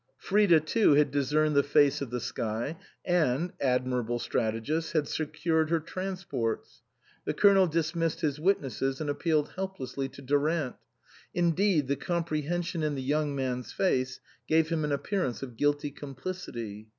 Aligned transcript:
Frida 0.17 0.61
too 0.61 0.93
had 0.95 1.11
discerned 1.11 1.55
the 1.55 1.61
face 1.61 2.01
of 2.01 2.09
the 2.09 2.19
sky, 2.19 2.75
and 3.05 3.53
admir 3.59 4.03
able 4.03 4.17
strategist! 4.17 4.93
had 4.93 5.07
secured 5.07 5.69
her 5.69 5.79
transports. 5.79 6.81
The 7.25 7.35
Colonel 7.35 7.67
dismissed 7.67 8.21
his 8.21 8.39
witnesses, 8.39 8.99
and 8.99 9.11
ap 9.11 9.19
pealed 9.19 9.51
helplessly 9.53 10.09
to 10.09 10.21
Durant; 10.23 10.75
indeed, 11.35 11.87
the 11.87 11.97
com 11.97 12.23
prehension 12.23 12.81
in 12.81 12.95
the 12.95 13.03
young 13.03 13.35
man's 13.35 13.73
face 13.73 14.19
gave 14.47 14.69
him 14.69 14.83
an 14.83 14.91
appearance 14.91 15.43
of 15.43 15.55
guilty 15.55 15.91
complicity. 15.91 16.89